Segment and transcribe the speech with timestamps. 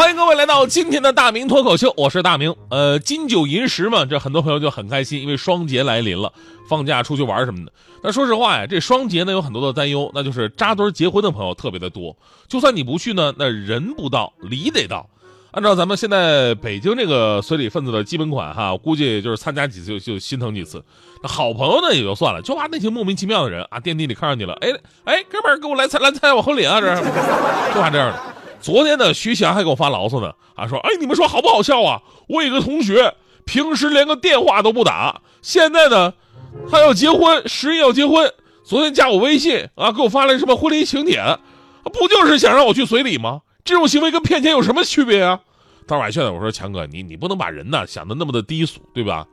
[0.00, 2.56] 欢迎各位来到今天的大明脱口秀，我是大明。
[2.70, 6.32] 呃，金九银十嘛，这很多朋友就很开心，因为双节来临了，
[6.70, 7.72] 放假出去玩什么的。
[8.02, 12.16] 但说实话呀，这双节呢有很多的担忧，那就是扎堆结婚的朋友特别的多。
[12.48, 15.06] 就算你不去呢，那人不到，礼得到。
[15.50, 20.82] 按照咱们现在北京这个随礼分子的基本款哈，估计就是参加几次就就心疼几次。
[21.22, 24.70] 那好朋友呢也就算了，就怕那些莫名其妙的人啊，电梯里看上你了，哎
[25.04, 28.18] 哎，哥们儿给我来菜来菜，我婚礼啊，这就怕这样的。
[28.60, 32.02] 昨天呢，徐翔还给我发牢骚呢，啊说，哎，你们说好不好笑啊？
[32.28, 36.12] 我有个同学，平时连个电话都不打，现在呢，
[36.70, 41.22] 他要结婚，十一要结婚，昨天加我微信啊，给我发来什么婚礼请帖，
[41.84, 43.40] 不就是想让我去随礼吗？
[43.64, 45.40] 这种行为跟骗钱有什么区别啊？
[45.86, 49.26] 当时我还劝他，我说强哥，你你不能把人呢想的那么的低俗，对吧？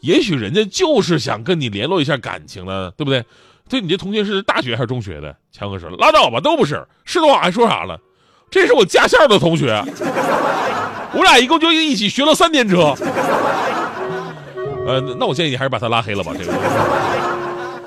[0.00, 3.24] 也许人家就是想跟你联络一下感情呢，对不对？
[3.68, 5.36] 对你这同学是大学还是中学的？
[5.52, 8.00] 强哥说拉倒吧，都不是，是的话还说啥了？
[8.50, 9.82] 这是我驾校的同学，
[11.14, 12.94] 我俩一共就一起学了三年车。
[14.86, 16.32] 呃，那我建议你还是把他拉黑了吧。
[16.36, 16.52] 这个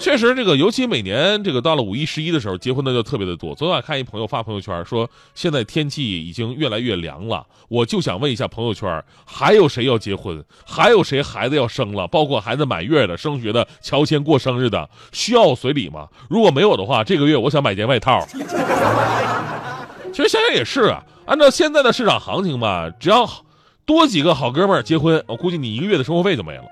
[0.00, 3.54] 确实，这个尤其每年这个到了五一、十一的时候，结婚的就特别的多。
[3.54, 16.08] 昨晚看一朋友发朋友圈说，现在天气已经越来越凉了，我就想问一下朋友圈还有谁要结婚，还有谁孩子要生了，包括孩子满月的、升学的、乔迁过生日的，需要随礼吗？
[16.28, 18.26] 如果没有的话，这个月我想买件外套。
[20.18, 23.24] 其实想想也是啊，按照现在的市场行情吧，只要
[23.86, 26.64] 多几个好哥们儿结婚，我估计你一个月的生活费就没了。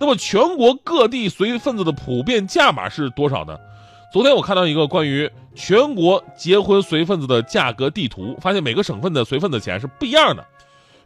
[0.00, 3.56] 那么全国各地随份子的普遍价码是多少呢？
[4.12, 10.44] 昨天我看到一个关于全国结婚随份子的价格地图，发现每个省份的随份子钱是不一样的。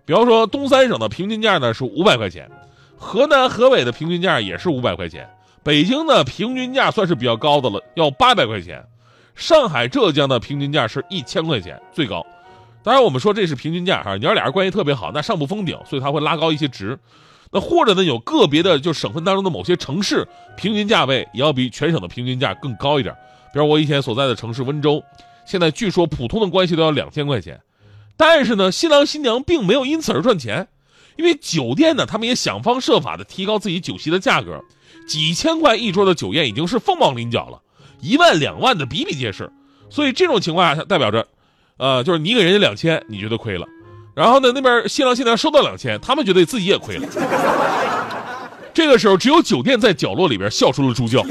[0.07, 2.51] 比方说东三省的平均价呢是五百块钱，
[2.97, 5.29] 河南河北的平均价也是五百块钱，
[5.63, 8.83] 北京的平均价算是比较高的了，要八百块钱。
[9.35, 12.25] 上海、浙江的平均价是一千块钱，最高。
[12.83, 14.17] 当然，我们说这是平均价哈。
[14.17, 16.99] 你要俩人关系特别好，那上不封顶，所以他会拉高一些值。
[17.51, 20.27] 那或者呢，有个别的就省份当中的某些城市，
[20.57, 23.15] 平均价位也要比全省的平均价更高一点。
[23.53, 25.03] 比如我以前所在的城市温州，
[25.47, 27.61] 现在据说普通的关系都要两千块钱。
[28.17, 30.69] 但是呢，新郎新娘并没有因此而赚钱，
[31.17, 34.61] 因为酒店呢，他们也想方设法的提高自己酒席的价格，
[35.07, 37.61] 几千块一桌的酒宴已经是凤毛麟角了。
[38.03, 39.51] 一万两万的比比皆是，
[39.89, 41.27] 所以这种情况下代表着，
[41.77, 43.67] 呃，就是你给人家两千，你觉得亏了，
[44.15, 47.07] 然后呢，那边新郎新娘收到两千，他们觉得自己也亏了。
[48.75, 51.23] 这个时候，只有酒店在角落里边笑出了猪叫。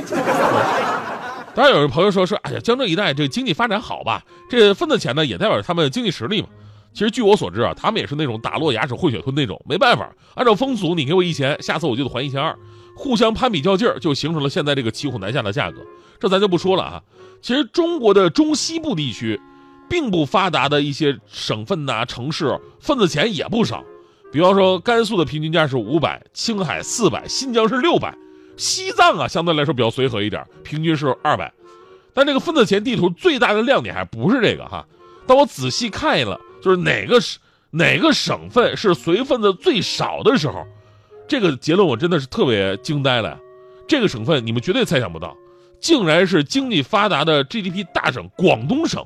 [1.53, 6.47] 当然，有人朋友说说，哎呀，江浙一带这个经济发展好吧，这份子钱呢也代表他们经济实力嘛。
[6.93, 12.57] 其实据我所知啊，他们也是那种打落牙齿混血吞那种，没办法，按照风俗，你给我一千，下次我就得还一千二，
[12.95, 15.81] 互相攀比较劲儿，就形成了现在这个骑虎难下的价格。
[16.19, 17.01] 这咱就不说了啊。
[17.41, 19.39] 其实中国的中西部地区，
[19.89, 23.83] 并不发达的一些省份呐、城市，份子钱也不少。
[24.31, 28.15] 比方说，甘肃的平均价是五百，青海四百，新疆是六百，
[28.57, 31.51] 西藏啊相对来说比较随和一点，平均是二百。
[32.13, 34.85] 但这个份子钱地图最大的亮点还不是这个哈。
[35.25, 37.39] 当我仔细看了，就是哪个省
[37.71, 40.65] 哪个省份是随份子最少的时候，
[41.27, 43.39] 这个结论我真的是特别惊呆了。
[43.87, 45.35] 这个省份你们绝对猜想不到。
[45.79, 49.03] 竟然是经济发达的 GDP 大省广东省，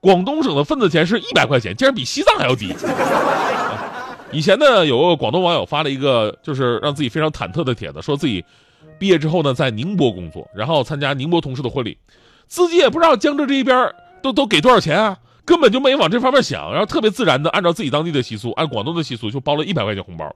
[0.00, 2.74] 广东省的份子钱是一百块钱，竟然比西藏还要低。
[4.32, 8.44] 以前呢，有个广东网友发了一个就是让自己非常忐忑的帖子，说自己
[8.98, 11.96] 毕业之后呢，在宁波工作，然后参加宁波同事的婚礼，
[12.48, 15.16] 自己也不知道江浙这一边都都给多少钱啊，
[15.50, 20.32] 根本就没往这方面想，然后特别自然的按照自己当地的习俗，按广东的习俗就包了一百块钱红包。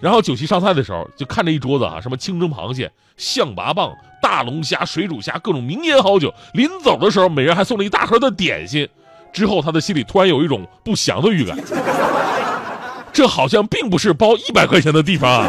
[0.00, 6.34] 然后酒席上菜的时候，就看着一桌子啊，什么清蒸螃蟹、象拔蚌、大龙虾、水煮虾，各种名烟好酒。
[6.54, 8.88] 临走的时候，每人还送了一大盒的点心。
[9.32, 11.56] 之后，他的心里突然有一种不祥的预感，
[13.12, 15.48] 这好像并不是包一百块钱的地方啊！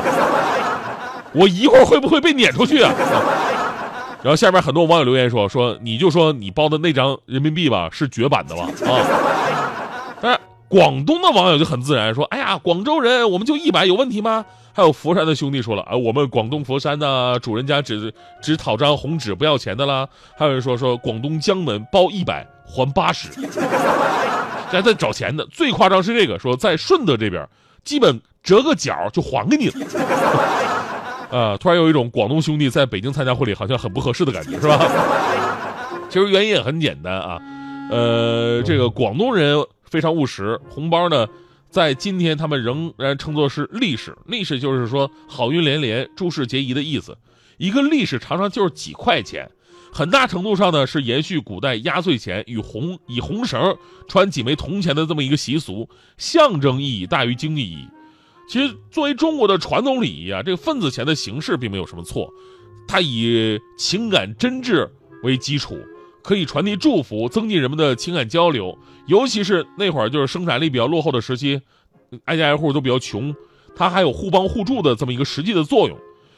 [1.33, 2.94] 我一会儿会不会被撵出去啊？
[4.21, 10.39] 然后下面很多网友留言说：“说你就说你包的那张人民币吧，是绝版的吧？”啊，但是。
[10.69, 20.07] 广东的网友就很自然说：“哎呀，广州人，我们就一百有问题吗？”还有佛山的兄弟说了：“啊，我们广东佛山的主人家只只讨张红纸不要钱的啦。”
[20.38, 23.30] 还有人说：“说广东江门包一百还八十。”
[24.69, 25.44] 这还在找钱呢。
[25.51, 27.44] 最夸张是这个，说在顺德这边，
[27.83, 30.78] 基本折个角就还给你了。
[31.29, 34.79] 啊，突然有一种广东兄弟在北京参加婚礼好像很不合适的感觉，是吧？
[36.09, 37.39] 其实原因也很简单啊，
[37.91, 41.27] 呃，这个广东人非常务实，红包呢，
[41.69, 47.15] 在今天他们仍然称作是利是，利是就是说好运连连、诸事皆宜的意思。
[47.57, 49.47] 一个利是常常就是几块钱，
[49.93, 53.77] 很大程度上呢是延续古代压岁钱与红以红绳
[54.07, 55.87] 穿几枚铜钱的这么一个习俗，
[56.17, 57.87] 象征意义大于经济意义。
[58.50, 62.34] 其实作为中国的传统礼仪啊，这个份子钱的形式并没有什么错，
[62.88, 64.90] 它以情感真挚
[65.22, 65.78] 为基础，
[66.24, 68.75] 可以传递祝福，增进人们的情感交流。
[69.06, 71.62] 尤其是那会儿就是生产力比较落后的时期，
[72.25, 73.36] 挨家挨户都比较穷，
[73.75, 75.96] 它还有互帮互助的这么一个实际的作用。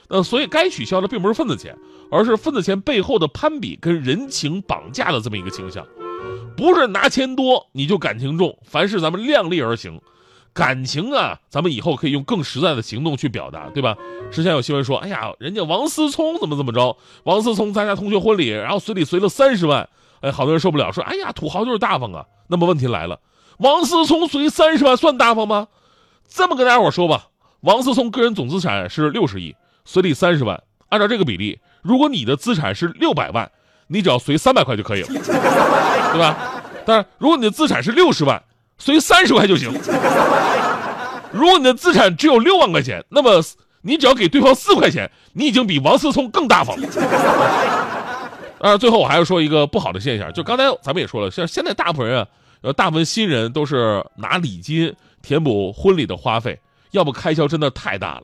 [0.10, 1.78] 呃，所以该取消的并不是份子钱，
[2.12, 5.88] 而是份子钱背后的攀比跟人情绑架的这么一个倾向。
[6.58, 10.02] 不是拿钱多你就感情重，凡事咱们量力而行。
[10.53, 13.95] 感情啊，咱们以后可以用更实在的行动去表达，对吧？
[14.31, 16.98] 之前有新闻说，哎呀，人家王思聪怎么怎么着？
[17.24, 19.88] 王思聪参加同学婚礼，然后随礼随了三十万，
[20.21, 22.25] 哎，好多人受不了，说，哎呀，土豪就是大方啊。
[22.48, 23.19] 那么问题来了，
[23.59, 25.68] 王思聪随三十万算大方吗？
[26.27, 27.27] 这么跟大家伙说吧，
[27.62, 29.56] 王思聪个人总资产是六十亿。
[29.83, 33.50] 随礼三十万，按照这个比例，如果你的资产是六百万，
[33.88, 36.62] 你只要随三百块就可以了，对吧？
[36.86, 38.42] 但是如果你的资产是六十万，
[38.81, 39.72] 随三十块就行。
[41.31, 43.44] 如果你的资产只有六万块钱，那么
[43.83, 46.88] 你只要给对方四块钱，你已经比王思聪更大方了。
[48.60, 52.28] 啊，最后我还要说一个不好的现象，就刚才咱们也说了，像现在大部分人啊，
[52.62, 58.24] 呃，大部分新人都是拿礼金填补婚礼的花费，要不开销真的太大了。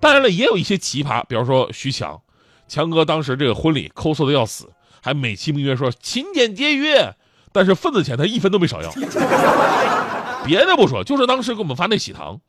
[0.00, 2.20] 当然了，也有一些奇葩，比方说徐强，
[2.66, 4.70] 强哥当时这个婚礼抠搜的要死，
[5.02, 7.14] 还美其名曰说勤俭节约，
[7.52, 8.90] 但是份子钱他一分都没少要。
[10.44, 12.40] 别的不说，就是当时给我们发那喜糖，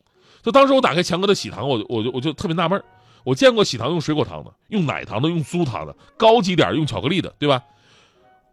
[0.41, 2.83] 就当时我打开强哥的喜糖，我我就我就特别纳闷
[3.23, 7.61] 我见过喜糖用水果糖的，用奶糖的，用酥糖的，高级点用巧克力的，对吧？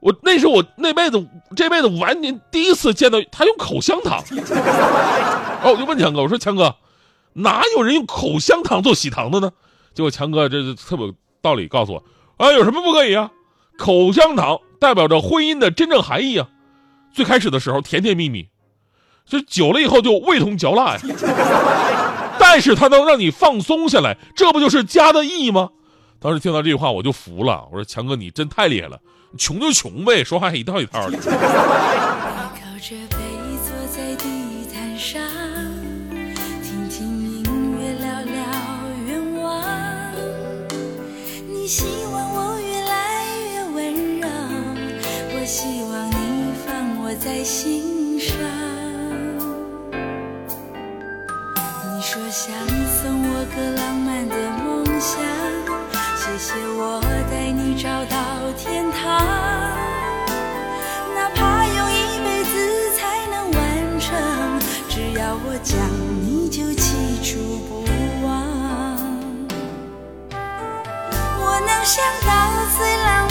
[0.00, 6.74] 我那是我那辈子这辈子完年第一次见到他用口香糖，然 后我就问强哥，我说强哥。
[7.32, 9.52] 哪有人用口香糖做喜糖的呢？
[9.94, 12.02] 结果强哥这特别道理告诉我，
[12.36, 13.30] 啊，有什么不可以啊？
[13.80, 16.46] 口香糖代表着婚姻的真正含义啊！
[17.14, 18.46] 最开始的时候甜甜蜜蜜，
[19.24, 21.00] 这久了以后就味同嚼蜡呀。
[22.38, 25.70] 但是它能让你放松下来，这不就是家的意义吗？
[26.20, 29.00] 当时听到这句话我就服了，我说强哥你真太厉害了，
[29.38, 31.18] 穷就穷呗，说话还一套一套的。
[34.70, 34.94] 在
[47.52, 48.38] 心上，
[51.82, 52.54] 你说想
[52.86, 55.18] 送我个浪漫的梦想，
[56.16, 58.16] 谢谢我带你找到
[58.56, 59.02] 天堂，
[61.12, 62.52] 哪怕用一辈子
[62.96, 63.58] 才能完
[63.98, 64.14] 成，
[64.88, 65.76] 只要我讲，
[66.22, 67.82] 你就记住不
[68.24, 68.30] 忘。
[71.42, 72.30] 我能想到
[72.78, 73.26] 最浪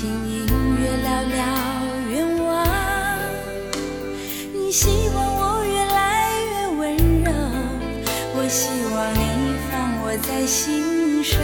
[0.00, 0.46] 听音
[0.80, 1.42] 乐，聊聊
[2.08, 2.14] 愿
[2.44, 2.48] 望。
[4.54, 5.98] 你希望我越来
[6.44, 7.32] 越温柔，
[8.36, 11.34] 我希望你放我在心上。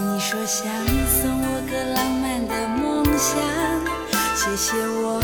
[0.00, 0.66] 你说想
[1.06, 2.82] 送我个浪漫的梦
[3.16, 3.38] 想，
[4.34, 5.22] 谢谢我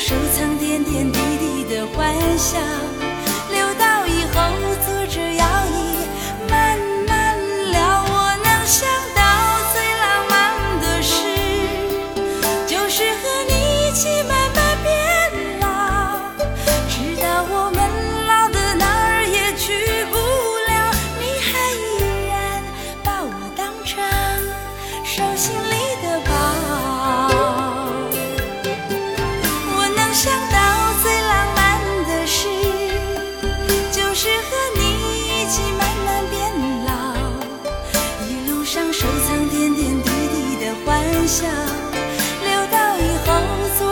[0.00, 2.99] 收藏点点滴滴的欢笑。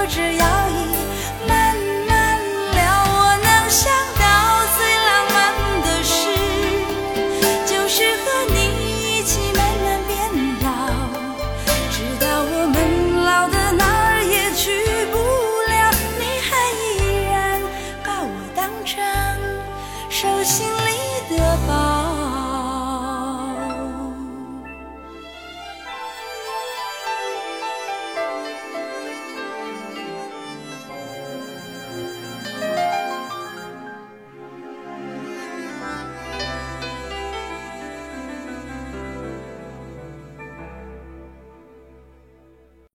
[0.08, 0.57] 只要